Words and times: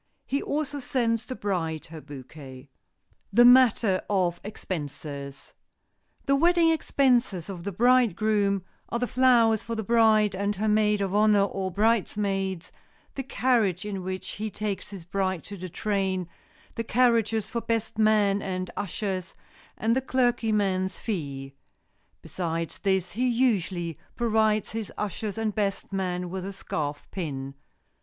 He 0.25 0.41
also 0.41 0.79
sends 0.79 1.27
the 1.27 1.35
bride 1.35 1.85
her 1.91 2.01
bouquet. 2.01 2.71
[Sidenote: 3.29 3.29
THE 3.31 3.45
MATTER 3.45 4.01
OF 4.09 4.41
EXPENSES] 4.43 5.53
The 6.25 6.35
wedding 6.35 6.69
expenses 6.71 7.49
of 7.51 7.63
the 7.65 7.71
bridegroom 7.71 8.63
are 8.89 8.97
the 8.97 9.05
flowers 9.05 9.61
for 9.61 9.75
the 9.75 9.83
bride 9.83 10.33
and 10.35 10.55
her 10.55 10.67
maid 10.67 11.01
of 11.01 11.13
honor 11.13 11.43
or 11.43 11.69
bridesmaids, 11.69 12.71
the 13.13 13.21
carriage 13.21 13.85
in 13.85 14.01
which 14.01 14.27
he 14.31 14.49
takes 14.49 14.89
his 14.89 15.05
bride 15.05 15.43
to 15.43 15.55
the 15.55 15.69
train, 15.69 16.27
the 16.73 16.83
carriages 16.83 17.47
for 17.47 17.61
best 17.61 17.99
man 17.99 18.41
and 18.41 18.71
ushers, 18.75 19.35
and 19.77 19.95
the 19.95 20.01
clergyman's 20.01 20.97
fee. 20.97 21.53
Besides 22.23 22.79
this, 22.79 23.11
he 23.11 23.27
usually 23.27 23.99
provides 24.15 24.71
his 24.71 24.91
ushers 24.97 25.37
and 25.37 25.53
best 25.53 25.93
man 25.93 26.31
with 26.31 26.43
a 26.43 26.53
scarf 26.53 27.07
pin. 27.11 27.53